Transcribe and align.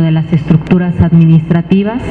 de 0.00 0.10
las 0.10 0.32
estructuras 0.32 0.98
administrativas, 1.00 2.02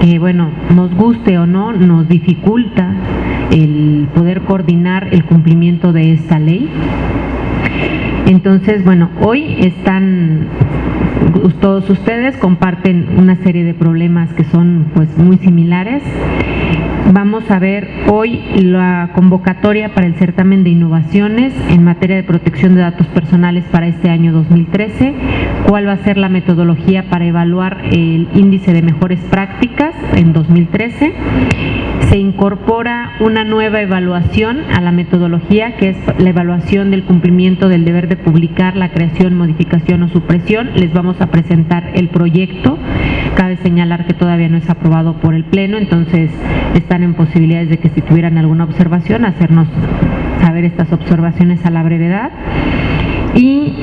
que 0.00 0.18
bueno, 0.18 0.50
nos 0.74 0.94
guste 0.94 1.36
o 1.38 1.46
no, 1.46 1.72
nos 1.72 2.08
dificulta 2.08 2.94
el 3.50 4.08
poder 4.14 4.40
coordinar 4.42 5.08
el 5.12 5.24
cumplimiento 5.24 5.92
de 5.92 6.12
esta 6.12 6.38
ley. 6.38 6.68
Entonces, 8.26 8.82
bueno, 8.84 9.10
hoy 9.20 9.56
están 9.58 10.46
todos 11.60 11.88
ustedes 11.90 12.36
comparten 12.36 13.08
una 13.16 13.36
serie 13.36 13.64
de 13.64 13.74
problemas 13.74 14.32
que 14.34 14.44
son 14.44 14.86
pues 14.94 15.16
muy 15.18 15.38
similares. 15.38 16.02
Vamos 17.12 17.50
a 17.50 17.58
ver 17.58 17.88
hoy 18.08 18.42
la 18.56 19.10
convocatoria 19.14 19.94
para 19.94 20.06
el 20.06 20.14
certamen 20.16 20.62
de 20.62 20.70
innovaciones 20.70 21.54
en 21.70 21.82
materia 21.82 22.16
de 22.16 22.22
protección 22.22 22.74
de 22.74 22.82
datos 22.82 23.06
personales 23.06 23.64
para 23.72 23.86
este 23.86 24.10
año 24.10 24.32
2013, 24.32 25.14
cuál 25.66 25.88
va 25.88 25.92
a 25.92 26.04
ser 26.04 26.18
la 26.18 26.28
metodología 26.28 27.08
para 27.08 27.24
evaluar 27.24 27.82
el 27.90 28.28
índice 28.34 28.74
de 28.74 28.82
mejores 28.82 29.20
prácticas 29.30 29.94
en 30.14 30.32
2013. 30.34 31.14
Se 32.06 32.16
incorpora 32.16 33.12
una 33.20 33.44
nueva 33.44 33.82
evaluación 33.82 34.60
a 34.74 34.80
la 34.80 34.92
metodología 34.92 35.76
que 35.76 35.90
es 35.90 35.96
la 36.18 36.30
evaluación 36.30 36.90
del 36.90 37.04
cumplimiento 37.04 37.68
del 37.68 37.84
deber 37.84 38.08
de 38.08 38.16
publicar 38.16 38.76
la 38.76 38.90
creación, 38.90 39.36
modificación 39.36 40.02
o 40.04 40.08
supresión. 40.08 40.70
Les 40.74 40.92
vamos 40.92 41.20
a 41.20 41.26
presentar 41.26 41.90
el 41.94 42.08
proyecto. 42.08 42.78
Cabe 43.34 43.56
señalar 43.58 44.06
que 44.06 44.14
todavía 44.14 44.48
no 44.48 44.56
es 44.56 44.70
aprobado 44.70 45.14
por 45.20 45.34
el 45.34 45.44
Pleno, 45.44 45.76
entonces 45.76 46.30
están 46.74 47.02
en 47.02 47.14
posibilidades 47.14 47.68
de 47.68 47.78
que 47.78 47.90
si 47.90 48.00
tuvieran 48.00 48.38
alguna 48.38 48.64
observación, 48.64 49.26
hacernos 49.26 49.68
saber 50.40 50.64
estas 50.64 50.90
observaciones 50.92 51.64
a 51.66 51.70
la 51.70 51.82
brevedad. 51.82 52.30
Y 53.34 53.74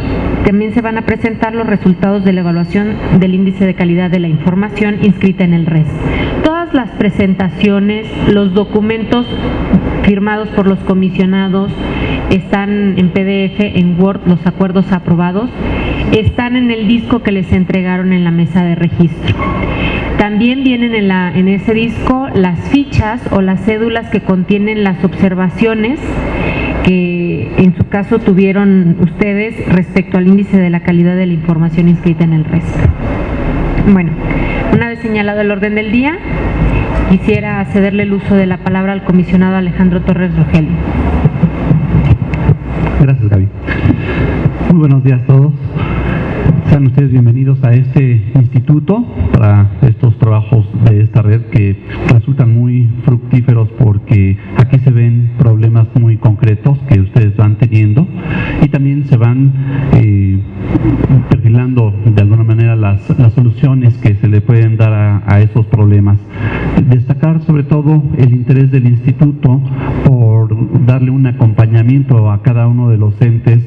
también 0.45 0.73
se 0.73 0.81
van 0.81 0.97
a 0.97 1.03
presentar 1.03 1.53
los 1.53 1.67
resultados 1.67 2.25
de 2.25 2.33
la 2.33 2.41
evaluación 2.41 2.95
del 3.19 3.35
índice 3.35 3.65
de 3.65 3.75
calidad 3.75 4.09
de 4.09 4.19
la 4.19 4.27
información 4.27 4.97
inscrita 5.03 5.43
en 5.43 5.53
el 5.53 5.65
RES. 5.65 5.87
Las 6.75 6.89
presentaciones, 6.89 8.05
los 8.33 8.53
documentos 8.53 9.25
firmados 10.03 10.49
por 10.49 10.67
los 10.67 10.77
comisionados 10.79 11.71
están 12.29 12.99
en 12.99 13.11
PDF, 13.11 13.77
en 13.77 13.97
Word, 13.97 14.27
los 14.27 14.45
acuerdos 14.45 14.91
aprobados, 14.91 15.49
están 16.11 16.57
en 16.57 16.71
el 16.71 16.89
disco 16.89 17.23
que 17.23 17.31
les 17.31 17.53
entregaron 17.53 18.11
en 18.11 18.25
la 18.25 18.31
mesa 18.31 18.65
de 18.65 18.75
registro. 18.75 19.37
También 20.17 20.65
vienen 20.65 20.93
en, 20.95 21.47
ese 21.47 21.73
disco 21.73 22.27
las 22.35 22.59
fichas 22.67 23.21
o 23.31 23.39
las 23.39 23.63
cédulas 23.63 24.09
que 24.09 24.19
contienen 24.19 24.83
las 24.83 25.01
observaciones 25.01 25.97
que 26.83 27.53
en 27.57 27.73
su 27.77 27.87
caso 27.87 28.19
tuvieron 28.19 28.97
ustedes 28.99 29.65
respecto 29.69 30.17
al 30.17 30.27
índice 30.27 30.57
de 30.57 30.69
la 30.69 30.81
calidad 30.81 31.15
de 31.15 31.25
la 31.25 31.33
información 31.33 31.87
inscrita 31.87 32.25
en 32.25 32.33
el 32.33 32.43
resto. 32.43 32.79
Bueno, 33.93 34.11
una 34.73 34.89
vez 34.89 34.99
señalado 34.99 35.39
el 35.39 35.51
orden 35.51 35.75
del 35.75 35.91
día, 35.91 36.17
quisiera 37.17 37.63
cederle 37.71 38.03
el 38.03 38.11
uso 38.11 38.35
de 38.35 38.45
la 38.45 38.57
palabra 38.57 38.91
al 38.91 39.05
comisionado 39.05 39.55
Alejandro 39.55 40.01
Torres 40.01 40.35
Rogelio. 40.35 40.73
Gracias, 42.99 43.29
Gaby. 43.29 43.47
Muy 44.71 44.79
buenos 44.79 45.01
días 45.01 45.21
a 45.21 45.25
todos. 45.25 45.53
Sean 46.69 46.87
ustedes 46.87 47.11
bienvenidos 47.11 47.63
a 47.63 47.73
este 47.73 48.23
instituto 48.35 49.05
para 49.31 49.71
estos 49.83 50.17
trabajos 50.17 50.65
de 50.85 51.01
esta 51.01 51.21
red 51.21 51.41
que 51.51 51.75
resultan 52.11 52.53
muy 52.53 52.89
fructíferos 53.05 53.69
porque 53.77 54.37
aquí 54.57 54.79
se 54.79 54.89
ven 54.89 55.31
problemas 55.37 55.87
muy 55.99 56.17
concretos 56.17 56.77
que 56.89 56.99
ustedes 56.99 57.37
van 57.37 57.57
teniendo 57.57 58.07
y 58.63 58.67
también 58.69 59.05
se 59.05 59.15
van 59.15 59.53
eh, 59.93 60.39
perfilando 61.29 61.93
de 62.05 62.21
alguna 62.21 62.43
manera 62.43 62.75
las, 62.75 63.01
soluciones 63.35 63.97
que 63.97 64.15
se 64.15 64.27
le 64.27 64.41
pueden 64.41 64.77
dar 64.77 64.93
a, 64.93 65.23
a 65.27 65.41
esos 65.41 65.65
problemas. 65.67 66.17
Destacar 66.89 67.41
sobre 67.41 67.63
todo 67.63 68.03
el 68.17 68.33
interés 68.33 68.71
del 68.71 68.87
instituto 68.87 69.61
por 70.05 70.85
darle 70.85 71.11
un 71.11 71.27
acompañamiento 71.27 72.31
a 72.31 72.41
cada 72.41 72.67
uno 72.67 72.89
de 72.89 72.97
los 72.97 73.19
entes 73.21 73.59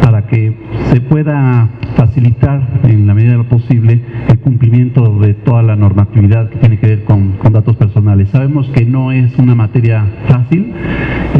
para 0.00 0.26
que 0.26 0.56
se 0.90 1.00
pueda 1.00 1.68
facilitar 1.96 2.45
en 2.84 3.08
la 3.08 3.14
medida 3.14 3.32
de 3.32 3.38
lo 3.38 3.48
posible 3.48 4.00
el 4.28 4.38
cumplimiento 4.38 5.18
de 5.18 5.34
toda 5.34 5.64
la 5.64 5.74
normatividad 5.74 6.48
que 6.48 6.58
tiene 6.58 6.78
que 6.78 6.86
ver 6.86 7.04
con, 7.04 7.34
datos 7.50 7.74
personales. 7.76 8.28
Sabemos 8.28 8.68
que 8.68 8.84
no 8.84 9.10
es 9.10 9.36
una 9.38 9.54
materia 9.56 10.04
fácil, 10.28 10.72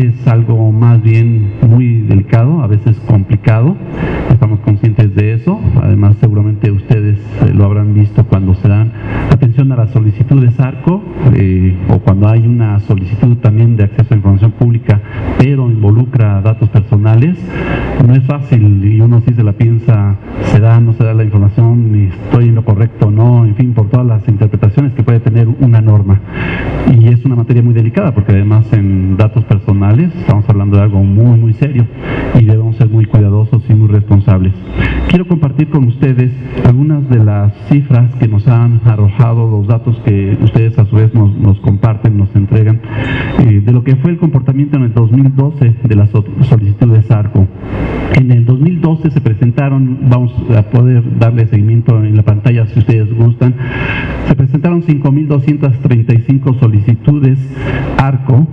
es 0.00 0.26
algo 0.26 0.72
más 0.72 1.00
bien 1.02 1.52
muy 1.68 2.00
delicado, 2.00 2.60
a 2.62 2.66
veces 2.66 2.96
complicado, 3.06 3.76
estamos 4.32 4.58
conscientes 4.60 5.14
de 5.14 5.34
eso, 5.34 5.60
además 5.80 6.16
seguramente 6.20 6.72
ustedes 6.72 7.18
lo 7.54 7.64
habrán 7.64 7.94
visto 7.94 8.24
cuando 8.24 8.54
se 8.54 8.68
dan 8.68 8.92
atención 9.30 9.72
a 9.72 9.76
las 9.76 9.90
solicitudes 9.90 10.58
ARCO 10.58 11.02
eh, 11.34 11.76
o 11.88 11.98
cuando 11.98 12.28
hay 12.28 12.46
una 12.46 12.80
solicitud 12.80 13.36
también 13.38 13.76
de 13.76 13.84
acceso 13.84 14.14
a 14.14 14.16
información 14.16 14.52
pública, 14.52 15.00
pero 15.38 15.70
involucra 15.70 16.40
datos 16.40 16.68
personales, 16.70 17.38
no 18.06 18.14
es 18.14 18.24
fácil 18.24 18.84
y 18.84 19.00
uno 19.00 19.22
sí 19.26 19.34
se 19.34 19.42
la 19.42 19.52
piensa, 19.52 20.16
se 20.52 20.60
da, 20.60 20.80
no 20.80 20.92
se 20.94 21.04
da 21.04 21.14
la 21.14 21.24
información, 21.24 22.10
estoy 22.12 22.48
en 22.48 22.54
lo 22.54 22.64
correcto, 22.64 23.10
no, 23.10 23.44
en 23.44 23.54
fin, 23.54 23.74
por 23.74 23.88
todas 23.88 24.06
las 24.06 24.28
interpretaciones 24.28 24.92
que 24.94 25.02
puede 25.02 25.20
tener 25.20 25.48
una 25.60 25.80
norma. 25.80 26.20
Y 26.96 27.08
es 27.08 27.24
una 27.24 27.34
materia 27.34 27.62
muy 27.62 27.74
delicada 27.74 28.14
porque 28.14 28.32
además 28.32 28.72
en 28.72 29.16
datos 29.16 29.44
personales 29.44 30.14
estamos 30.16 30.48
hablando 30.48 30.76
de 30.76 30.84
algo 30.84 31.02
muy, 31.02 31.38
muy 31.38 31.52
serio 31.54 31.86
y 32.34 32.44
debemos 32.44 32.76
ser 32.76 32.88
muy 32.88 33.06
cuidadosos 33.06 33.62
y 33.68 33.74
muy 33.74 33.88
responsables. 33.88 34.52
Quiero 35.08 35.26
compartir 35.26 35.68
con 35.68 35.84
ustedes 35.84 36.32
algunas 36.64 37.08
de 37.08 37.18
las 37.18 37.35
cifras 37.68 38.14
que 38.16 38.28
nos 38.28 38.46
han 38.48 38.80
arrojado, 38.84 39.50
los 39.50 39.66
datos 39.66 39.98
que 40.04 40.36
ustedes 40.42 40.78
a 40.78 40.84
su 40.86 40.96
vez 40.96 41.12
nos, 41.14 41.58
comparten, 41.60 42.16
nos 42.16 42.34
entregan, 42.34 42.80
eh, 43.40 43.60
de 43.64 43.72
lo 43.72 43.82
que 43.84 43.96
fue 43.96 44.12
el 44.12 44.18
comportamiento 44.18 44.76
en 44.76 44.84
el 44.84 44.94
2012 44.94 45.74
de 45.82 45.96
las 45.96 46.10
solicitudes 46.48 47.10
ARCO. 47.10 47.46
En 48.14 48.30
el 48.30 48.44
2012 48.44 49.10
se 49.10 49.20
presentaron, 49.20 49.98
vamos 50.08 50.32
a 50.56 50.62
poder 50.62 51.18
darle 51.18 51.46
seguimiento 51.46 52.02
en 52.02 52.16
la 52.16 52.22
pantalla 52.22 52.66
si 52.66 52.78
ustedes 52.78 53.12
gustan, 53.14 53.54
presentaron 54.46 54.84
5.235 54.84 56.60
solicitudes 56.60 57.36
ARCO, 57.98 58.46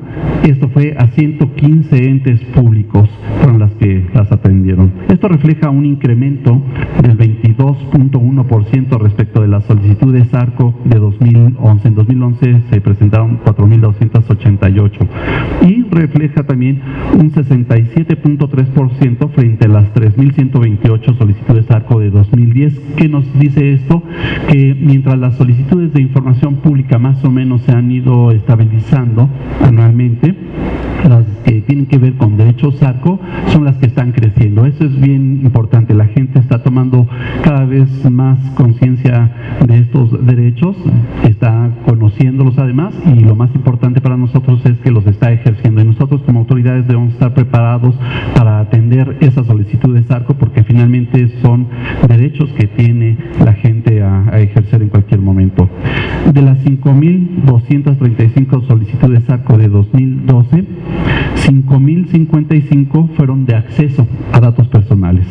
esto 0.44 0.68
fue 0.70 0.96
a 0.98 1.06
115 1.08 2.10
entes 2.10 2.42
públicos, 2.56 3.08
fueron 3.40 3.60
las 3.60 3.72
que 3.74 4.04
las 4.14 4.32
atendieron. 4.32 4.92
Esto 5.10 5.28
refleja 5.28 5.70
un 5.70 5.86
incremento 5.86 6.60
del 7.02 7.16
22.1% 7.18 9.00
respecto 9.00 9.42
de 9.42 9.48
las 9.48 9.66
solicitudes 9.66 10.34
ARCO 10.34 10.74
de 10.86 10.98
2011. 10.98 11.88
En 11.88 11.96
2011 11.96 12.62
se 12.72 12.82
presentaron 12.82 13.40
4.288 13.46 15.08
y 15.68 15.84
refleja 15.92 16.44
también 16.44 16.82
un 17.20 17.32
67.3% 17.32 19.30
frente 19.30 19.66
a 19.66 19.70
las 19.70 19.94
3.128 19.94 21.18
solicitudes 21.18 21.70
ARCO 21.70 22.00
de 22.00 22.10
2010. 22.10 22.80
¿Qué 22.98 23.08
nos 23.08 23.26
dice 23.38 23.74
esto? 23.74 24.02
Que 24.50 24.76
mientras 24.80 25.20
las 25.20 25.36
solicitudes 25.36 25.83
de 25.92 26.02
información 26.02 26.56
pública 26.58 26.98
más 26.98 27.24
o 27.26 27.32
menos 27.32 27.62
se 27.64 27.72
han 27.72 27.92
ido 27.92 28.32
estabilizando 28.32 29.28
anualmente, 29.62 30.34
las 31.10 31.26
que 31.44 31.62
tienen 31.62 31.86
que 31.88 31.98
ver 31.98 32.14
con 32.14 32.38
derechos 32.38 32.82
ARCO 32.82 33.20
son 33.48 33.66
las 33.66 33.76
que 33.78 33.88
están 33.88 34.14
creciendo. 34.14 34.66
Eso 34.66 34.86
es 34.86 35.00
bien 35.02 35.42
importante. 35.44 35.94
La 35.94 36.06
gente 36.06 36.40
está 36.40 36.64
tomando 36.64 37.08
cada 37.44 37.66
vez 37.66 37.90
más 38.10 38.40
conciencia 38.52 39.58
de 39.66 39.80
estos 39.80 40.26
derechos, 40.26 40.78
está 41.24 41.72
conociéndolos 41.86 42.58
además 42.58 42.94
y 43.06 43.20
lo 43.20 43.36
más 43.36 43.54
importante 43.54 44.00
para 44.00 44.16
nosotros 44.16 44.66
es 44.66 44.78
que 44.80 44.92
los 44.92 45.06
está 45.06 45.32
ejerciendo. 45.34 45.82
Y 45.82 45.86
nosotros 45.86 46.22
como 46.26 46.40
autoridades 46.40 46.88
debemos 46.88 47.14
estar 47.14 47.34
preparados 47.34 47.96
para 48.36 48.60
atender 48.60 49.18
esas 49.20 49.46
solicitudes 49.46 50.10
ARCO 50.10 50.36
porque 50.36 50.64
finalmente 50.64 51.28
son 51.42 51.68
derechos 52.08 52.50
que 52.54 52.68
tiene 52.68 53.18
la 53.44 53.54
gente 53.54 53.93
ejercer 54.44 54.82
en 54.82 54.90
cualquier 54.90 55.22
momento. 55.22 55.70
De 56.34 56.42
las 56.42 56.58
5.235 56.64 58.68
solicitudes 58.68 59.30
ARCO 59.30 59.58
de 59.58 59.68
2012, 59.68 60.66
5.055 61.36 63.10
fueron 63.16 63.46
de 63.46 63.56
acceso 63.56 64.08
a 64.32 64.40
datos 64.40 64.68
personales. 64.68 65.26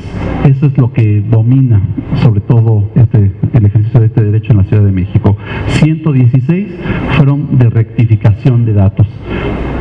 Eso 0.45 0.67
es 0.67 0.77
lo 0.77 0.93
que 0.93 1.23
domina 1.23 1.83
sobre 2.23 2.41
todo 2.41 2.91
este, 2.95 3.33
el 3.53 3.67
ejercicio 3.67 4.01
de 4.01 4.07
este 4.07 4.23
derecho 4.23 4.53
en 4.53 4.59
la 4.59 4.65
Ciudad 4.65 4.85
de 4.85 4.93
México. 4.93 5.37
116 5.69 6.69
fueron 7.17 7.59
de 7.59 7.71
rectificación 7.71 8.65
de 8.65 8.75
datos. 8.75 9.07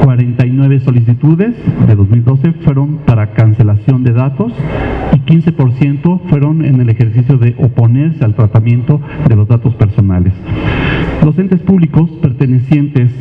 49 0.04 0.80
solicitudes 0.80 1.56
de 1.88 1.96
2012 1.96 2.54
fueron 2.64 2.98
para 3.06 3.34
cancelación 3.34 4.04
de 4.04 4.14
datos 4.14 4.52
y 5.14 5.18
15% 5.18 6.22
fueron 6.28 6.66
en 6.66 6.82
el 6.82 6.90
ejercicio 6.90 7.38
de 7.38 7.56
oponerse 7.60 8.26
al 8.26 8.36
tratamiento 8.36 9.00
de 9.28 9.36
los 9.36 9.48
datos 9.48 9.74
personales. 9.76 10.34
Los 11.24 11.38
entes 11.38 11.60
públicos 11.62 12.10
pertenecientes 12.22 13.12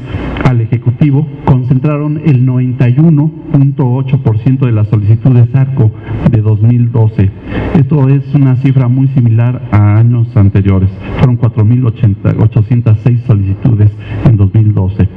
al 0.44 0.61
Ejecutivo 0.61 1.26
concentraron 1.44 2.20
el 2.25 2.47
91.8% 2.47 4.61
de 4.61 4.73
las 4.73 4.88
solicitudes 4.88 5.55
ARCO 5.55 5.93
de 6.31 6.41
2012. 6.41 7.31
Esto 7.76 8.08
es 8.08 8.35
una 8.35 8.56
cifra 8.56 8.88
muy 8.88 9.06
similar 9.08 9.69
a 9.70 9.99
años 9.99 10.35
anteriores. 10.37 10.88
Fueron 11.19 11.38
4.806 11.38 13.26
solicitudes 13.26 13.93
en 14.25 14.37
2012 14.37 15.08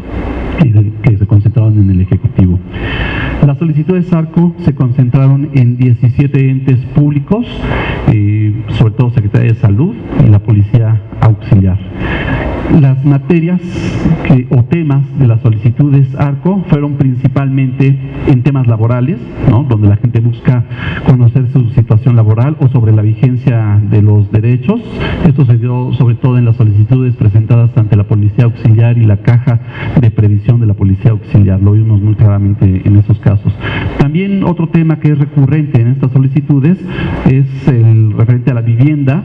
que 1.04 1.18
se 1.18 1.28
concentraron 1.28 1.78
en 1.80 1.90
el 1.90 2.02
Ejecutivo. 2.02 2.60
Las 3.46 3.58
solicitudes 3.58 4.12
ARCO 4.14 4.56
se 4.64 4.74
concentraron 4.74 5.50
en 5.54 5.78
17 5.78 6.50
entes 6.50 6.78
públicos, 6.96 7.46
eh, 8.08 8.43
sobre 8.84 8.96
todo 8.96 9.12
Secretaría 9.12 9.54
de 9.54 9.60
Salud 9.62 9.96
y 10.26 10.30
la 10.30 10.40
Policía 10.40 11.02
Auxiliar. 11.22 11.80
Las 12.72 13.04
materias 13.06 13.62
o 14.50 14.64
temas 14.64 15.04
de 15.20 15.28
las 15.28 15.42
solicitudes 15.42 16.16
ARCO 16.16 16.64
fueron 16.70 16.94
principalmente 16.94 17.96
en 18.28 18.42
temas 18.42 18.68
laborales, 18.68 19.18
donde 19.70 19.88
la 19.88 19.98
gente 19.98 20.20
busca 20.20 20.64
conocer 21.08 21.52
su 21.52 21.70
situación 21.72 22.16
laboral 22.16 22.58
o 22.60 22.68
sobre 22.70 22.92
la 22.92 23.02
vigencia 23.02 23.80
de 23.90 24.02
los 24.02 24.32
derechos. 24.32 24.82
Esto 25.28 25.46
se 25.46 25.58
dio 25.58 25.94
sobre 25.94 26.16
todo 26.16 26.38
en 26.38 26.46
las 26.46 26.56
solicitudes 26.56 27.16
presentadas 27.16 27.70
ante 27.78 27.96
la 27.96 28.06
Policía 28.06 28.46
Auxiliar 28.46 28.98
y 28.98 29.06
la 29.06 29.18
Caja 29.18 29.60
de 30.00 30.10
Previsión 30.10 30.60
de 30.60 30.68
la 30.68 30.74
Policía 30.74 31.12
Auxiliar. 31.12 31.62
Lo 31.62 31.74
vimos 31.74 32.02
muy 32.02 32.16
claramente 32.16 32.82
en 32.84 32.98
esos 32.98 33.20
casos. 33.20 33.54
También 34.00 34.44
otro 34.44 34.70
tema 34.70 35.00
que 35.00 35.12
es 35.12 35.20
recurrente 35.20 35.82
en 35.82 35.90
estas 35.90 36.12
solicitudes 36.12 36.78
es 37.30 37.68
el 37.68 38.14
referente 38.14 38.52
a 38.52 38.56
la 38.56 38.62
vivienda, 38.62 39.24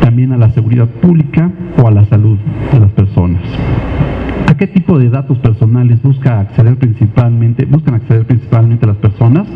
también 0.00 0.32
a 0.32 0.36
la 0.36 0.50
seguridad 0.50 0.88
pública 0.88 1.50
o 1.82 1.86
a 1.86 1.90
la 1.90 2.04
salud 2.06 2.38
de 2.72 2.80
las 2.80 2.90
personas. 2.92 3.42
¿A 4.48 4.56
qué 4.56 4.66
tipo 4.66 4.98
de 4.98 5.08
datos 5.08 5.38
personales 5.38 6.02
busca 6.02 6.40
acceder 6.40 6.76
principalmente, 6.76 7.64
buscan 7.64 7.94
acceder 7.94 8.26
principalmente 8.26 8.86
las 8.86 8.96
personas? 8.96 9.46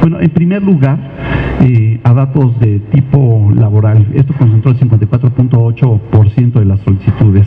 Bueno, 0.00 0.20
en 0.20 0.30
primer 0.30 0.62
lugar, 0.62 0.98
eh, 1.62 2.00
a 2.02 2.12
datos 2.12 2.58
de 2.58 2.80
tipo 2.80 3.50
laboral. 3.54 4.06
Esto 4.14 4.34
concentró 4.34 4.72
el 4.72 4.78
54.8% 4.78 6.52
de 6.58 6.64
las 6.64 6.80
solicitudes. 6.80 7.46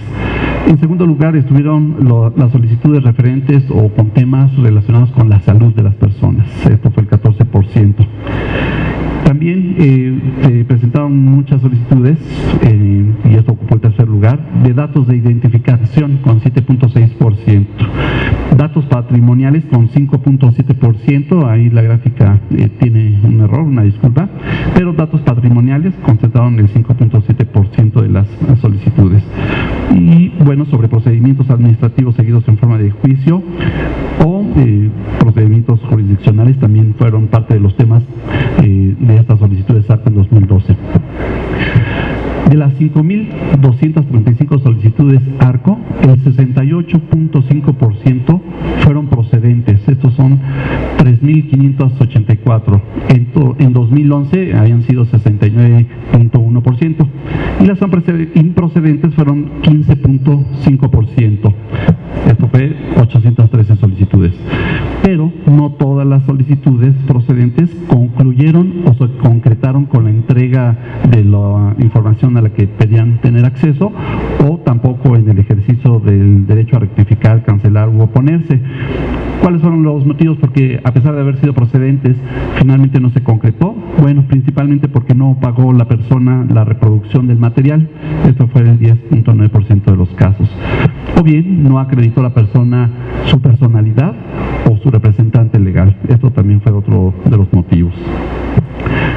En 0.67 0.79
segundo 0.79 1.05
lugar, 1.05 1.35
estuvieron 1.35 1.97
las 2.35 2.51
solicitudes 2.51 3.03
referentes 3.03 3.63
o 3.69 3.89
con 3.89 4.11
temas 4.11 4.55
relacionados 4.55 5.11
con 5.11 5.29
la 5.29 5.39
salud 5.41 5.73
de 5.75 5.83
las 5.83 5.95
personas. 5.95 6.47
Esto 6.65 6.91
fue 6.91 7.03
el 7.03 7.09
14%. 7.09 8.07
También 9.25 9.75
eh, 9.79 10.19
se 10.43 10.65
presentaron 10.65 11.17
muchas 11.17 11.59
solicitudes, 11.59 12.19
eh, 12.61 13.11
y 13.25 13.33
esto 13.33 13.53
ocupó 13.53 13.73
el 13.73 13.81
tercer 13.81 14.07
lugar, 14.07 14.39
de 14.61 14.71
datos 14.71 15.07
de 15.07 15.17
identificación 15.17 16.17
con 16.17 16.41
7.6%, 16.41 17.65
datos 18.55 18.85
patrimoniales 18.85 19.65
con 19.65 19.89
5.7%, 19.89 21.49
ahí 21.49 21.71
la 21.71 21.81
gráfica 21.81 22.39
eh, 22.51 22.69
tiene 22.79 23.19
un 23.23 23.41
error, 23.41 23.61
una 23.61 23.81
disculpa, 23.81 24.29
pero 24.75 24.93
datos 24.93 25.21
patrimoniales 25.21 25.95
concentraron 26.05 26.59
el 26.59 26.71
5.7% 26.71 28.01
de 28.03 28.09
las 28.09 28.27
solicitudes. 28.61 29.23
Y 29.91 30.33
bueno, 30.43 30.65
sobre 30.65 30.87
procedimientos 30.87 31.49
administrativos 31.49 32.15
seguidos 32.15 32.47
en 32.47 32.57
forma 32.59 32.77
de 32.77 32.91
juicio 32.91 33.41
o 34.23 34.34
procedimientos 35.19 35.79
jurisdiccionales 35.89 36.57
también 36.59 36.95
fueron 36.97 37.27
parte 37.27 37.55
de 37.55 37.59
los 37.59 37.75
temas 37.75 38.03
de 38.61 39.15
estas 39.15 39.39
solicitudes 39.39 39.89
ARCO 39.89 40.09
en 40.09 40.15
2012. 40.15 40.75
De 42.49 42.55
las 42.55 42.73
5.235 42.73 44.61
solicitudes 44.61 45.21
ARCO, 45.39 45.79
el 46.03 46.23
68.5% 46.23 48.41
fueron 48.81 49.07
procedentes. 49.07 49.81
Estos 49.87 50.13
son 50.13 50.39
3.584. 50.99 52.81
En, 53.09 53.29
en 53.59 53.73
2011 53.73 54.53
habían 54.55 54.83
sido 54.83 55.05
69.1%. 55.05 57.07
Y 57.61 57.65
las 57.65 57.79
improcedentes 58.35 59.15
fueron 59.15 59.63
15.5%. 59.63 61.53
Esto 62.27 62.47
fue 62.47 62.75
813 63.01 63.75
solicitudes. 63.75 64.04
Pero 65.03 65.31
no 65.45 65.71
todas 65.95 66.07
las 66.09 66.25
solicitudes 66.25 66.93
procedentes 67.07 67.69
concluyeron 67.87 68.83
o 68.85 68.93
se 68.95 69.09
concretaron 69.17 69.85
con 69.85 70.03
la 70.03 70.09
entrega 70.09 70.75
de 71.09 71.23
la 71.23 71.73
información 71.79 72.35
a 72.35 72.41
la 72.41 72.49
que 72.49 72.67
pedían 72.67 73.21
tener 73.21 73.45
acceso 73.45 73.93
o 74.45 74.57
tampoco 74.57 75.15
en 75.15 75.29
el 75.29 75.39
ejercicio 75.39 76.01
del 76.01 76.45
derecho 76.47 76.75
a 76.75 76.79
rectificar, 76.79 77.45
cancelar 77.45 77.87
u 77.87 78.01
oponerse. 78.01 78.59
¿Cuáles 79.41 79.61
fueron 79.61 79.83
los 79.83 80.05
motivos? 80.05 80.37
Porque 80.37 80.81
a 80.83 80.91
pesar 80.91 81.15
de 81.15 81.21
haber 81.21 81.39
sido 81.39 81.53
procedentes, 81.53 82.17
finalmente 82.57 82.99
no 82.99 83.09
se 83.11 83.23
concretó. 83.23 83.73
Bueno, 84.01 84.25
principalmente 84.27 84.89
porque 84.89 85.15
no 85.15 85.37
pagó 85.39 85.71
la 85.71 85.87
persona 85.87 86.45
la 86.53 86.65
reproducción 86.65 87.27
del 87.27 87.37
material. 87.37 87.87
Esto 88.27 88.47
fue 88.47 88.63
el 88.63 88.77
10.9% 88.79 89.85
de 89.85 89.95
los 89.95 90.09
casos. 90.15 90.49
O 91.17 91.23
bien 91.23 91.63
no 91.63 91.79
acreditó 91.79 92.21
la 92.21 92.33
persona 92.33 92.89
su 93.27 93.39
personalidad 93.39 94.13
o 94.69 94.77
su 94.77 94.91
representante 94.91 95.59
legal. 95.59 95.84
Esto 96.07 96.31
también 96.31 96.61
fue 96.61 96.71
otro 96.71 97.13
de 97.25 97.37
los 97.37 97.51
motivos. 97.53 97.93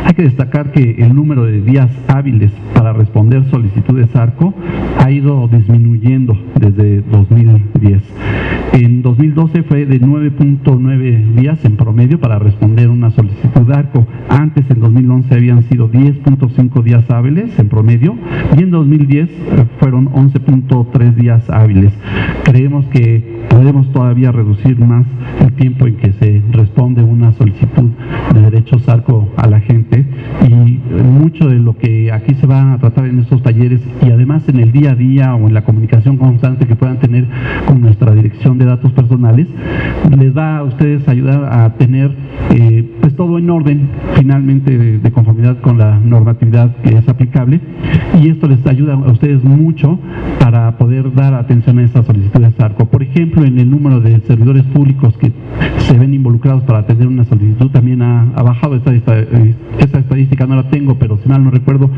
Hay 0.04 0.14
que 0.14 0.22
destacar 0.22 0.72
que 0.72 0.96
el 0.98 1.14
número 1.14 1.44
de 1.44 1.60
días 1.60 1.90
hábiles 2.08 2.50
para 2.74 2.92
responder 2.92 3.44
solicitudes 3.50 4.14
ARCO 4.16 4.54
ha 4.98 5.10
ido 5.10 5.48
disminuyendo 5.48 6.36
desde 6.58 7.02
2010. 7.02 8.02
En 8.72 9.02
2012 9.02 9.62
fue 9.62 9.86
de 9.86 10.00
9.9 10.00 11.34
días 11.34 11.64
en 11.64 11.76
promedio 11.76 12.20
para 12.20 12.38
responder 12.38 12.88
una 12.88 13.10
solicitud 13.10 13.70
ARCO. 13.70 14.06
Antes, 14.28 14.70
en 14.70 14.80
2011, 14.80 15.34
habían 15.34 15.62
sido 15.64 15.90
10.5 15.90 16.82
días 16.82 17.10
hábiles 17.10 17.58
en 17.58 17.68
promedio 17.68 18.16
y 18.56 18.62
en 18.62 18.70
2010 18.70 19.28
eh, 19.28 19.64
fueron 19.78 20.08
11.3 20.10 21.14
días 21.14 21.48
hábiles. 21.50 21.92
Creemos 22.44 22.86
que 22.86 23.38
podemos 23.48 23.90
todavía 23.92 24.32
reducir 24.32 24.78
más 24.78 25.06
el 25.40 25.52
tiempo 25.54 25.86
en 25.86 25.96
que 25.96 26.12
se 26.12 26.42
responde 26.52 27.02
una 27.02 27.32
solicitud 27.32 27.90
de 28.34 28.40
derechos 28.40 28.88
ARCO 28.88 29.28
a 29.36 29.46
la 29.48 29.60
gente 29.60 29.67
y 29.70 30.80
mucho 31.02 31.48
de 31.48 31.56
lo 31.56 31.76
que 31.76 32.10
aquí 32.12 32.34
se 32.34 32.46
va 32.46 32.72
a 32.72 32.78
tratar 32.78 33.06
en 33.06 33.20
estos 33.20 33.42
talleres 33.42 33.80
y 34.02 34.10
además 34.10 34.48
en 34.48 34.60
el 34.60 34.72
día 34.72 34.92
a 34.92 34.94
día 34.94 35.34
o 35.34 35.46
en 35.46 35.54
la 35.54 35.62
comunicación 35.62 36.16
constante 36.16 36.66
que 36.66 36.76
puedan 36.76 36.98
tener 36.98 37.26
con 37.66 37.80
nuestra 37.80 38.14
dirección 38.14 38.58
de 38.58 38.64
datos 38.64 38.92
personales, 38.92 39.46
les 40.18 40.36
va 40.36 40.58
a 40.58 40.62
ustedes 40.64 41.06
ayudar 41.08 41.44
a 41.52 41.74
tener 41.74 42.10
eh, 42.50 42.84
pues 43.08 43.16
todo 43.16 43.38
en 43.38 43.48
orden 43.48 43.88
finalmente 44.16 44.76
de, 44.76 45.10
conformidad 45.12 45.58
con 45.62 45.78
la 45.78 45.98
normatividad 45.98 46.76
que 46.82 46.90
es 46.98 47.08
aplicable 47.08 47.58
y 48.20 48.28
esto 48.28 48.46
les 48.46 48.66
ayuda 48.66 48.92
a 48.92 49.10
ustedes 49.10 49.42
mucho 49.42 49.98
para 50.38 50.76
poder 50.76 51.14
dar 51.14 51.32
atención 51.32 51.78
a 51.78 51.84
estas 51.84 52.04
solicitudes 52.04 52.52
ARCO. 52.60 52.84
Por 52.90 53.02
ejemplo, 53.02 53.46
en 53.46 53.58
el 53.58 53.70
número 53.70 54.00
de 54.00 54.20
servidores 54.26 54.64
públicos 54.64 55.16
que 55.16 55.32
se 55.78 55.96
ven 55.96 56.12
involucrados 56.12 56.64
para 56.64 56.80
atender 56.80 57.06
una 57.06 57.24
solicitud 57.24 57.70
también 57.70 58.02
ha, 58.02 58.24
bajado 58.42 58.76
esta, 58.76 58.94
esta, 58.94 59.18
estadística, 59.78 60.46
no 60.46 60.56
la 60.56 60.68
tengo, 60.68 60.98
pero 60.98 61.18
si 61.22 61.30
mal 61.30 61.42
no 61.42 61.50
recuerdo, 61.50 61.90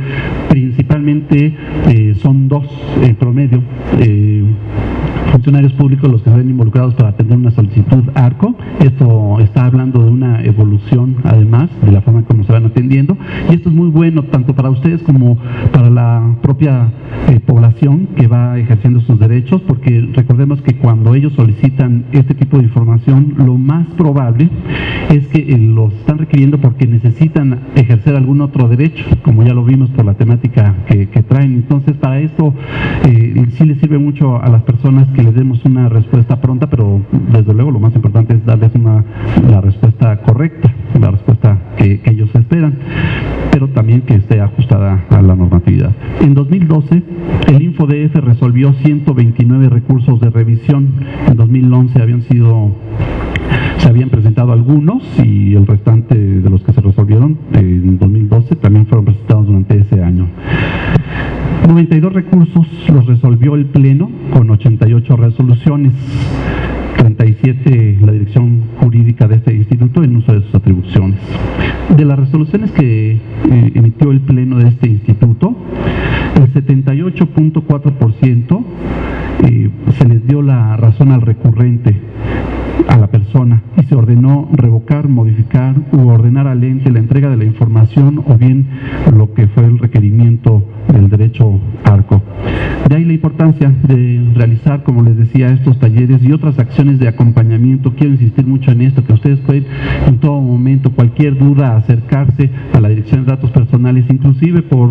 principalmente 0.48 1.56
eh, 1.88 2.14
son 2.20 2.46
dos 2.46 2.66
en 3.02 3.16
promedio. 3.16 3.60
Eh, 3.98 4.29
funcionarios 5.40 5.72
públicos 5.72 6.10
los 6.10 6.20
que 6.20 6.28
se 6.28 6.36
ven 6.36 6.50
involucrados 6.50 6.92
para 6.96 7.08
atender 7.08 7.38
una 7.38 7.50
solicitud 7.52 8.04
ARCO. 8.14 8.54
Esto 8.78 9.38
está 9.40 9.64
hablando 9.64 10.04
de 10.04 10.10
una 10.10 10.44
evolución, 10.44 11.16
además, 11.24 11.70
de 11.82 11.92
la 11.92 12.02
forma 12.02 12.24
como 12.24 12.44
se 12.44 12.52
van 12.52 12.66
atendiendo. 12.66 13.16
Y 13.48 13.54
esto 13.54 13.70
es 13.70 13.74
muy 13.74 13.88
bueno 13.88 14.24
tanto 14.24 14.54
para 14.54 14.68
ustedes 14.68 15.02
como 15.02 15.38
para 15.72 15.88
la 15.88 16.36
propia 16.42 16.90
eh, 17.28 17.40
población 17.40 18.08
que 18.16 18.26
va 18.26 18.58
ejerciendo 18.58 19.00
sus 19.00 19.18
derechos, 19.18 19.62
porque 19.62 20.10
recordemos 20.12 20.60
que 20.60 20.76
cuando 20.76 21.14
ellos 21.14 21.32
solicitan 21.32 22.04
este 22.12 22.34
tipo 22.34 22.58
de 22.58 22.64
información, 22.64 23.32
lo 23.38 23.56
más 23.56 23.86
probable 23.96 24.50
es 25.08 25.26
que 25.28 25.38
eh, 25.38 25.56
los 25.56 25.94
están 25.94 26.18
requiriendo 26.18 26.58
porque 26.58 26.86
necesitan 26.86 27.60
ejercer 27.76 28.14
algún 28.14 28.42
otro 28.42 28.68
derecho, 28.68 29.06
como 29.22 29.42
ya 29.42 29.54
lo 29.54 29.64
vimos 29.64 29.88
por 29.90 30.04
la 30.04 30.14
temática 30.14 30.74
que, 30.86 31.06
traen. 31.30 31.54
Entonces, 31.54 31.96
para 31.96 32.18
esto 32.18 32.52
eh, 33.06 33.46
sí 33.56 33.64
les 33.64 33.78
sirve 33.78 33.98
mucho 33.98 34.42
a 34.42 34.48
las 34.48 34.62
personas 34.62 35.08
que 35.14 35.29
les 35.30 35.36
demos 35.36 35.64
una 35.64 35.88
respuesta 35.88 36.40
pronta, 36.40 36.68
pero 36.68 37.02
desde 37.32 37.54
luego 37.54 37.70
lo 37.70 37.78
más 37.78 37.94
importante 37.94 38.34
es 38.34 38.44
darles 38.44 38.72
una, 38.74 39.04
la 39.48 39.60
respuesta 39.60 40.20
correcta, 40.22 40.74
la 40.98 41.12
respuesta 41.12 41.56
que, 41.76 42.00
que 42.00 42.10
ellos 42.10 42.30
esperan, 42.34 42.74
pero 43.52 43.68
también 43.68 44.00
que 44.00 44.14
esté 44.14 44.40
ajustada 44.40 45.04
a 45.08 45.22
la 45.22 45.36
normatividad. 45.36 45.92
En 46.20 46.34
2012 46.34 47.02
El 47.46 47.62
InfoDF 47.62 48.12
resolvió 48.16 48.72
129 48.72 49.68
recursos 49.68 50.20
de 50.20 50.30
revisión. 50.30 50.94
En 51.28 51.36
2011 51.36 52.02
habían 52.02 52.22
sido 52.22 52.72
se 53.78 53.88
habían 53.88 54.10
presentado 54.10 54.52
algunos 54.52 55.04
y 55.24 55.54
el 55.54 55.66
restante 55.66 56.16
de 56.16 56.50
los 56.50 56.62
que 56.62 56.72
se 56.72 56.80
resolvieron 56.80 57.38
en 57.52 57.98
2012 57.98 58.56
también 58.56 58.86
fueron 58.86 59.04
presentados 59.04 59.46
durante 59.46 59.78
ese 59.78 60.02
año. 60.02 60.26
92 61.66 62.12
recursos 62.12 62.66
los 62.92 63.06
resolvió 63.20 63.54
el 63.54 63.66
Pleno 63.66 64.10
con 64.32 64.48
88 64.48 65.16
resoluciones. 65.16 65.92
37 66.96 67.98
la 68.00 68.12
dirección 68.12 68.62
jurídica 68.78 69.28
de 69.28 69.34
este 69.34 69.54
instituto 69.54 70.02
en 70.02 70.16
uso 70.16 70.32
de 70.32 70.40
sus 70.40 70.54
atribuciones. 70.54 71.20
De 71.94 72.06
las 72.06 72.18
resoluciones 72.18 72.72
que 72.72 73.12
eh, 73.12 73.20
emitió 73.74 74.10
el 74.10 74.22
Pleno 74.22 74.56
de 74.56 74.68
este 74.68 74.88
instituto, 74.88 75.54
el 76.36 76.50
78.4% 76.54 78.64
eh, 79.44 79.70
se 79.98 80.08
les 80.08 80.26
dio 80.26 80.40
la 80.40 80.78
razón 80.78 81.12
al 81.12 81.20
recurrente 81.20 81.94
a 82.88 82.96
la 82.96 83.08
persona 83.08 83.62
y 83.76 83.82
se 83.84 83.94
ordenó 83.94 84.48
revocar, 84.52 85.08
modificar 85.08 85.74
u 85.92 86.08
ordenar 86.08 86.46
al 86.46 86.64
ente 86.64 86.90
la 86.90 87.00
entrega 87.00 87.28
de 87.28 87.36
la 87.36 87.44
información 87.44 88.24
o 88.26 88.38
bien 88.38 88.66
lo 89.14 89.34
que 89.34 89.46
fue 89.48 89.66
el 89.66 89.78
requerimiento 89.78 90.64
del 90.92 91.08
derecho 91.08 91.58
arco. 91.84 92.22
De 92.88 92.96
ahí 92.96 93.04
la 93.04 93.12
importancia 93.12 93.72
de 93.86 94.32
realizar, 94.34 94.82
como 94.82 95.02
les 95.02 95.16
decía, 95.16 95.48
estos 95.48 95.78
talleres 95.78 96.22
y 96.22 96.32
otras 96.32 96.58
acciones 96.58 96.98
de 96.98 97.08
acompañamiento. 97.08 97.94
Quiero 97.94 98.14
insistir 98.14 98.46
mucho 98.46 98.72
en 98.72 98.82
esto, 98.82 99.04
que 99.04 99.12
ustedes 99.12 99.38
pueden 99.40 99.66
en 100.06 100.18
todo 100.18 100.40
momento, 100.40 100.90
cualquier 100.90 101.38
duda, 101.38 101.76
acercarse 101.76 102.50
a 102.72 102.80
la 102.80 102.88
Dirección 102.88 103.24
de 103.24 103.30
Datos 103.30 103.50
Personales, 103.50 104.04
inclusive 104.08 104.62
por 104.62 104.90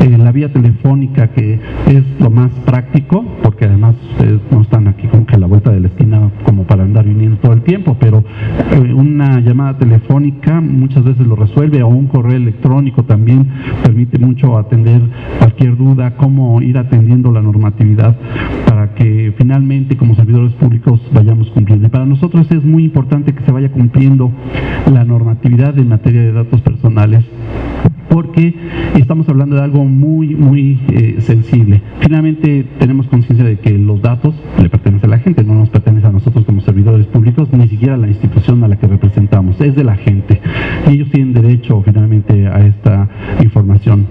eh, 0.00 0.16
la 0.16 0.32
vía 0.32 0.52
telefónica, 0.52 1.28
que 1.28 1.60
es 1.86 2.04
lo 2.18 2.30
más 2.30 2.50
práctico, 2.64 3.24
porque 3.42 3.66
además 3.66 3.94
ustedes 4.12 4.40
no 4.50 4.62
están 4.62 4.88
aquí 4.88 5.06
como 5.08 5.26
que 5.26 5.34
a 5.34 5.38
la 5.38 5.46
vuelta 5.46 5.70
de 5.70 5.80
la 5.80 5.88
esquina 5.88 6.30
como 6.44 6.64
para 6.64 6.84
andar 6.84 7.04
viniendo 7.04 7.36
todo 7.38 7.52
el 7.52 7.62
tiempo, 7.62 7.96
pero 8.00 8.24
eh, 8.72 8.92
una 8.94 9.40
llamada 9.40 9.78
telefónica 9.78 10.60
muchas 10.60 11.04
veces 11.04 11.26
lo 11.26 11.36
resuelve 11.36 11.82
o 11.82 11.88
un 11.88 12.06
correo 12.06 12.36
electrónico 12.36 13.02
también 13.04 13.48
permite 13.82 14.18
mucho 14.18 14.56
atender 14.56 15.02
cualquier 15.38 15.76
duda, 15.76 16.16
cómo 16.16 16.60
ir 16.62 16.78
atendiendo 16.78 17.32
la 17.32 17.42
normatividad 17.42 18.16
para 18.66 18.94
que 18.94 19.32
finalmente 19.36 19.96
como 19.96 20.14
servidores 20.14 20.52
públicos 20.54 21.00
vayamos 21.12 21.50
cumpliendo. 21.50 21.86
Y 21.86 21.90
para 21.90 22.06
nosotros 22.06 22.46
es 22.50 22.64
muy 22.64 22.84
importante 22.84 23.34
que 23.34 23.44
se 23.44 23.52
vaya 23.52 23.70
cumpliendo 23.70 24.30
la 24.92 25.04
normatividad 25.04 25.78
en 25.78 25.88
materia 25.88 26.22
de 26.22 26.32
datos 26.32 26.60
personales 26.62 27.24
porque 28.14 28.54
estamos 28.94 29.28
hablando 29.28 29.56
de 29.56 29.62
algo 29.62 29.84
muy, 29.84 30.36
muy 30.36 30.78
eh, 30.92 31.16
sensible. 31.18 31.82
Finalmente 31.98 32.64
tenemos 32.78 33.08
conciencia 33.08 33.44
de 33.44 33.58
que 33.58 33.76
los 33.76 34.02
datos 34.02 34.36
le 34.62 34.68
pertenecen 34.68 35.10
a 35.10 35.16
la 35.16 35.18
gente, 35.18 35.42
no 35.42 35.56
nos 35.56 35.68
pertenece 35.68 36.06
a 36.06 36.12
nosotros 36.12 36.44
como 36.44 36.60
servidores 36.60 37.06
públicos, 37.06 37.48
ni 37.52 37.66
siquiera 37.66 37.94
a 37.94 37.96
la 37.96 38.06
institución 38.06 38.62
a 38.62 38.68
la 38.68 38.76
que 38.76 38.86
representamos, 38.86 39.60
es 39.60 39.74
de 39.74 39.82
la 39.82 39.96
gente. 39.96 40.40
Ellos 40.86 41.10
tienen 41.10 41.32
derecho 41.32 41.82
finalmente 41.84 42.46
a 42.46 42.64
esta 42.64 43.08
información. 43.42 44.06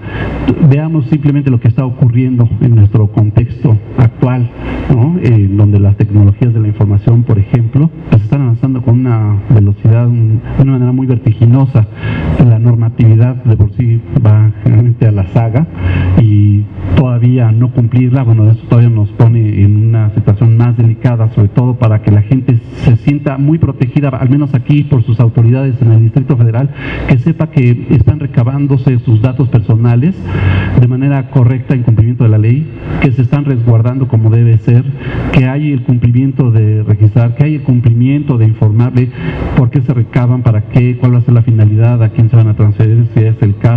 Veamos 0.68 1.06
simplemente 1.06 1.50
lo 1.50 1.58
que 1.58 1.68
está 1.68 1.86
ocurriendo 1.86 2.46
en 2.60 2.74
nuestro 2.74 3.06
contexto 3.06 3.78
actual, 3.96 4.50
eh, 5.22 5.48
donde 5.50 5.80
las 5.80 5.96
tecnologías 5.96 6.52
de 6.52 6.60
la 6.60 6.68
información, 6.68 7.22
por 7.22 7.38
ejemplo, 7.38 7.88
pues 8.10 8.22
están 8.22 8.42
avanzando 8.42 8.82
con 8.82 9.00
una 9.00 9.38
velocidad, 9.48 10.08
de 10.08 10.62
una 10.62 10.72
manera 10.72 10.92
muy 10.92 11.06
vertiginosa. 11.06 11.86
La 12.44 12.58
normatividad 12.58 13.36
de 13.44 13.56
por 13.56 13.72
sí 13.72 13.93
va 14.24 14.52
generalmente 14.62 15.06
a 15.06 15.12
la 15.12 15.26
saga 15.28 15.66
y 16.20 16.64
todavía 16.96 17.50
no 17.52 17.70
cumplirla, 17.70 18.22
bueno, 18.22 18.50
eso 18.50 18.62
todavía 18.68 18.90
nos 18.90 19.10
pone 19.10 19.62
en 19.62 19.88
una 19.88 20.10
situación 20.14 20.56
más 20.56 20.76
delicada, 20.76 21.30
sobre 21.32 21.48
todo 21.48 21.74
para 21.74 22.02
que 22.02 22.10
la 22.10 22.22
gente 22.22 22.58
se 22.84 22.96
sienta 22.96 23.38
muy 23.38 23.58
protegida, 23.58 24.08
al 24.08 24.30
menos 24.30 24.54
aquí 24.54 24.84
por 24.84 25.02
sus 25.02 25.20
autoridades 25.20 25.80
en 25.80 25.92
el 25.92 26.02
Distrito 26.02 26.36
Federal, 26.36 26.70
que 27.08 27.18
sepa 27.18 27.50
que 27.50 27.86
están 27.90 28.20
recabándose 28.20 28.98
sus 29.00 29.20
datos 29.22 29.48
personales 29.48 30.14
de 30.80 30.88
manera 30.88 31.30
correcta 31.30 31.74
en 31.74 31.82
cumplimiento 31.82 32.24
de 32.24 32.30
la 32.30 32.38
ley, 32.38 32.66
que 33.00 33.12
se 33.12 33.22
están 33.22 33.44
resguardando 33.44 34.08
como 34.08 34.30
debe 34.30 34.58
ser, 34.58 34.84
que 35.32 35.46
hay 35.46 35.72
el 35.72 35.82
cumplimiento 35.82 36.50
de 36.50 36.82
registrar, 36.82 37.34
que 37.34 37.44
hay 37.44 37.54
el 37.56 37.62
cumplimiento 37.62 38.38
de 38.38 38.46
informarle 38.46 39.10
por 39.56 39.70
qué 39.70 39.80
se 39.82 39.94
recaban, 39.94 40.42
para 40.42 40.62
qué, 40.68 40.96
cuál 40.96 41.14
va 41.14 41.18
a 41.18 41.22
ser 41.22 41.34
la 41.34 41.42
finalidad, 41.42 42.02
a 42.02 42.10
quién 42.10 42.30
se 42.30 42.36
van 42.36 42.48
a 42.48 42.54
transferir, 42.54 43.06
si 43.14 43.20
es 43.20 43.36
el 43.40 43.56
caso, 43.56 43.73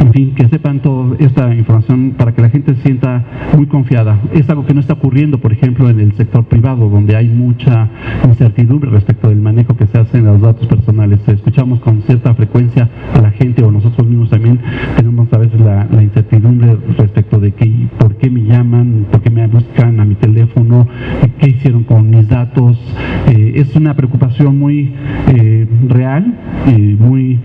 en 0.00 0.12
fin, 0.12 0.34
que 0.34 0.48
sepan 0.48 0.80
toda 0.80 1.16
esta 1.18 1.54
información 1.54 2.14
para 2.16 2.32
que 2.32 2.42
la 2.42 2.50
gente 2.50 2.74
se 2.74 2.82
sienta 2.82 3.24
muy 3.56 3.66
confiada. 3.66 4.20
Es 4.32 4.48
algo 4.50 4.66
que 4.66 4.74
no 4.74 4.80
está 4.80 4.94
ocurriendo, 4.94 5.38
por 5.38 5.52
ejemplo, 5.52 5.88
en 5.88 6.00
el 6.00 6.12
sector 6.14 6.44
privado, 6.44 6.88
donde 6.88 7.16
hay 7.16 7.28
mucha 7.28 7.88
incertidumbre 8.24 8.90
respecto 8.90 9.28
del 9.28 9.40
manejo 9.40 9.76
que 9.76 9.86
se 9.86 9.98
hace 9.98 10.18
en 10.18 10.26
los 10.26 10.40
datos 10.40 10.66
personales. 10.66 11.20
Escuchamos 11.26 11.80
con 11.80 12.02
cierta 12.02 12.34
frecuencia 12.34 12.88
a 13.14 13.20
la 13.20 13.30
gente 13.30 13.62
o 13.62 13.70
nosotros 13.70 14.06
mismos 14.06 14.30
también 14.30 14.60
tenemos 14.96 15.32
a 15.32 15.38
veces 15.38 15.60
la, 15.60 15.86
la 15.90 16.02
incertidumbre 16.02 16.76
respecto 16.98 17.40
de 17.40 17.52
que, 17.52 17.88
por 17.98 18.16
qué 18.16 18.30
me 18.30 18.44
llaman, 18.44 19.06
por 19.10 19.22
qué 19.22 19.30
me 19.30 19.46
buscan 19.46 20.00
a 20.00 20.04
mi 20.04 20.14
teléfono, 20.16 20.86
qué 21.38 21.50
hicieron 21.50 21.84
con 21.84 22.10
mis 22.10 22.28
datos. 22.28 22.78
Eh, 23.28 23.52
es 23.56 23.74
una 23.76 23.94
preocupación 23.94 24.58
muy 24.58 24.92
eh, 25.28 25.66
real, 25.88 26.34
eh, 26.68 26.96
muy 26.98 27.38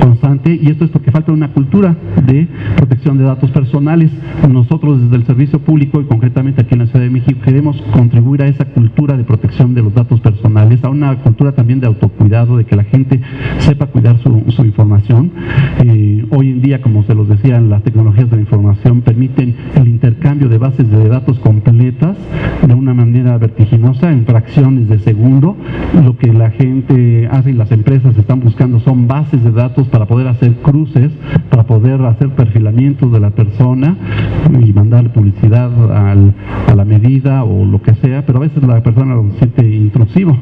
constante 0.00 0.58
y 0.60 0.68
esto 0.70 0.84
es 0.84 0.90
porque 0.90 1.05
falta 1.10 1.32
una 1.32 1.48
cultura 1.48 1.96
de 2.26 2.48
protección 2.76 3.18
de 3.18 3.24
datos 3.24 3.50
personales. 3.50 4.10
Nosotros 4.48 5.02
desde 5.02 5.16
el 5.16 5.26
servicio 5.26 5.58
público 5.60 6.00
y 6.00 6.04
concretamente 6.04 6.62
aquí 6.62 6.74
en 6.74 6.80
la 6.80 6.86
Ciudad 6.86 7.00
de 7.00 7.10
México 7.10 7.40
queremos 7.44 7.80
contribuir 7.92 8.42
a 8.42 8.48
esa 8.48 8.64
cultura 8.64 9.16
de 9.16 9.24
protección 9.24 9.74
de 9.74 9.82
los 9.82 9.94
datos 9.94 10.20
personales, 10.20 10.82
a 10.84 10.88
una 10.88 11.16
cultura 11.16 11.52
también 11.52 11.80
de 11.80 11.86
autocuidado, 11.86 12.56
de 12.56 12.64
que 12.64 12.76
la 12.76 12.84
gente 12.84 13.20
sepa 13.58 13.86
cuidar 13.86 14.18
su, 14.22 14.44
su 14.48 14.64
información. 14.64 15.30
Eh, 15.84 16.26
hoy 16.30 16.50
en 16.50 16.62
día, 16.62 16.80
como 16.82 17.04
se 17.04 17.14
los 17.14 17.28
decía, 17.28 17.60
las 17.60 17.82
tecnologías 17.82 18.30
de 18.30 18.36
la 18.36 18.42
información 18.42 19.02
permiten 19.02 19.54
el 19.74 19.88
intercambio 19.88 20.48
de 20.48 20.58
bases 20.58 20.90
de 20.90 21.08
datos 21.08 21.38
completas 21.38 22.16
de 22.66 22.74
una 22.74 22.94
manera 22.94 23.38
vertiginosa 23.38 24.10
en 24.10 24.24
fracciones 24.24 24.88
de 24.88 24.98
segundo. 25.00 25.56
Lo 26.04 26.16
que 26.16 26.32
la 26.32 26.50
gente 26.50 27.28
hace 27.30 27.50
y 27.50 27.54
las 27.54 27.70
empresas 27.72 28.16
están 28.16 28.40
buscando 28.40 28.80
son 28.80 29.06
bases 29.06 29.42
de 29.42 29.52
datos 29.52 29.88
para 29.88 30.06
poder 30.06 30.28
hacer 30.28 30.54
cruces, 30.62 30.95
para 31.50 31.64
poder 31.64 32.00
hacer 32.02 32.30
perfilamientos 32.30 33.12
de 33.12 33.20
la 33.20 33.30
persona 33.30 33.96
y 34.60 34.72
mandar 34.72 35.12
publicidad 35.12 35.70
al, 35.92 36.32
a 36.68 36.74
la 36.74 36.84
medida 36.84 37.44
o 37.44 37.64
lo 37.64 37.82
que 37.82 37.94
sea, 37.94 38.24
pero 38.24 38.38
a 38.38 38.42
veces 38.42 38.62
la 38.62 38.82
persona 38.82 39.14
lo 39.14 39.30
siente 39.38 39.66
intrusivo. 39.66 40.36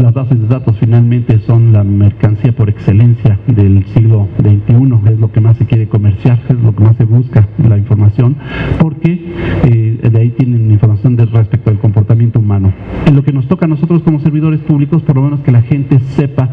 Las 0.00 0.14
bases 0.14 0.40
de 0.40 0.46
datos 0.46 0.76
finalmente 0.78 1.38
son 1.40 1.72
la 1.72 1.84
mercancía 1.84 2.52
por 2.52 2.68
excelencia 2.68 3.38
del 3.46 3.84
siglo 3.88 4.28
XXI, 4.38 5.12
es 5.12 5.18
lo 5.18 5.30
que 5.32 5.40
más 5.40 5.56
se 5.56 5.66
quiere 5.66 5.88
comerciar, 5.88 6.40
es 6.48 6.56
lo 6.56 6.74
que 6.74 6.84
más 6.84 6.96
se 6.96 7.04
busca, 7.04 7.46
la 7.68 7.76
información, 7.76 8.36
porque 8.78 9.32
eh, 9.64 10.10
de 10.10 10.18
ahí 10.18 10.30
tienen 10.30 10.70
información 10.70 11.16
de 11.16 11.26
respecto 11.26 11.70
al 11.70 11.78
comportamiento 11.78 12.40
humano. 12.40 12.72
Lo 13.12 13.22
que 13.22 13.32
nos 13.32 13.46
toca 13.48 13.66
a 13.66 13.68
nosotros 13.68 14.02
como 14.02 14.20
servidores 14.20 14.60
públicos, 14.60 15.02
por 15.02 15.16
lo 15.16 15.22
menos 15.22 15.40
que 15.40 15.52
la 15.52 15.62
gente 15.62 15.98
sepa 16.16 16.48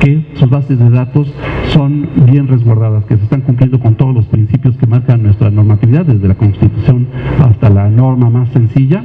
que 0.00 0.26
sus 0.34 0.48
bases 0.48 0.78
de 0.78 0.90
datos 0.90 1.32
son 1.68 2.08
bien 2.26 2.48
resguardadas, 2.48 3.04
que 3.04 3.16
se 3.16 3.24
están 3.24 3.40
cumpliendo 3.40 3.80
con 3.80 3.96
todos 3.96 4.14
los 4.14 4.26
principios 4.26 4.76
que 4.76 4.86
marcan 4.86 5.22
nuestra 5.22 5.50
normatividad, 5.50 6.06
desde 6.06 6.28
la 6.28 6.34
Constitución 6.34 7.08
hasta 7.40 7.70
la 7.70 7.88
norma 7.88 8.30
más 8.30 8.48
sencilla, 8.50 9.02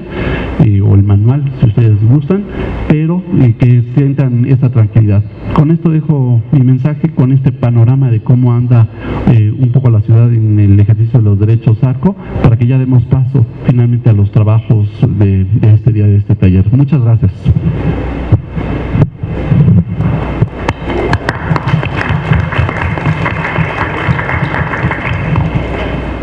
manual, 1.19 1.51
si 1.59 1.67
ustedes 1.67 2.03
gustan, 2.03 2.43
pero 2.87 3.21
eh, 3.39 3.55
que 3.57 3.83
sientan 3.95 4.45
esa 4.45 4.69
tranquilidad. 4.69 5.23
Con 5.53 5.71
esto 5.71 5.89
dejo 5.89 6.41
mi 6.51 6.61
mensaje, 6.61 7.09
con 7.09 7.31
este 7.31 7.51
panorama 7.51 8.09
de 8.09 8.21
cómo 8.21 8.53
anda 8.53 8.87
eh, 9.27 9.53
un 9.57 9.71
poco 9.71 9.89
la 9.89 10.01
ciudad 10.01 10.31
en 10.33 10.59
el 10.59 10.79
ejercicio 10.79 11.19
de 11.19 11.25
los 11.25 11.39
derechos 11.39 11.83
ARCO, 11.83 12.15
para 12.43 12.57
que 12.57 12.67
ya 12.67 12.77
demos 12.77 13.03
paso 13.05 13.45
finalmente 13.65 14.09
a 14.09 14.13
los 14.13 14.31
trabajos 14.31 14.87
de, 15.19 15.45
este 15.73 15.91
día, 15.91 16.07
de 16.07 16.17
este 16.17 16.35
taller. 16.35 16.65
Muchas 16.71 17.03
gracias. 17.03 17.31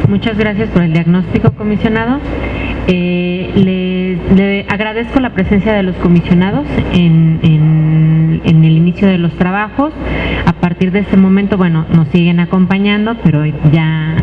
Muchas 0.09 0.39
gracias 0.39 0.71
por 0.71 0.83
el 0.83 0.93
diagnóstico, 0.93 1.51
comisionado. 1.53 2.21
Eh, 2.89 3.53
le 4.35 4.67
agradezco 4.69 5.21
la 5.21 5.31
presencia 5.31 5.73
de 5.73 5.83
los 5.83 5.97
comisionados 5.97 6.67
en, 6.93 7.41
en, 7.43 8.65
el 8.65 8.77
inicio 8.77 9.07
de 9.07 9.19
los 9.19 9.33
trabajos. 9.37 9.93
A 10.47 10.53
partir 10.55 10.91
de 10.91 11.01
este 11.01 11.17
momento, 11.17 11.57
bueno, 11.57 11.85
nos 11.95 12.09
siguen 12.09 12.41
acompañando, 12.41 13.17
pero 13.23 13.45
ya 13.45 14.17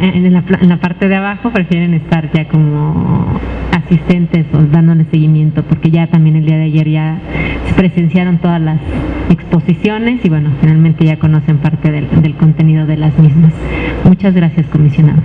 en 0.00 0.32
la, 0.32 0.44
en 0.60 0.68
la 0.68 0.76
parte 0.78 1.08
de 1.08 1.16
abajo 1.16 1.50
prefieren 1.50 1.94
estar 1.94 2.30
ya 2.32 2.46
como 2.48 3.40
asistentes 3.72 4.46
o 4.52 4.58
dándole 4.62 5.06
seguimiento, 5.10 5.62
porque 5.62 5.90
ya 5.90 6.06
también 6.06 6.36
el 6.36 6.46
día 6.46 6.56
de 6.56 6.64
ayer 6.64 6.88
ya 6.88 7.18
se 7.66 7.74
presenciaron 7.74 8.38
todas 8.38 8.60
las 8.60 8.80
exposiciones 9.30 10.24
y 10.24 10.28
bueno, 10.28 10.50
finalmente 10.60 11.04
ya 11.04 11.18
conocen 11.18 11.58
parte 11.58 11.90
del, 11.90 12.08
del 12.22 12.34
contenido 12.34 12.86
de 12.86 12.96
las 12.96 13.18
mismas. 13.18 13.52
Muchas 14.04 14.34
gracias, 14.34 14.66
comisionados. 14.66 15.24